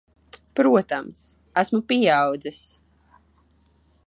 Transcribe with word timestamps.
Protams. 0.59 1.19
Esmu 1.63 1.81
pieaudzis. 1.91 2.63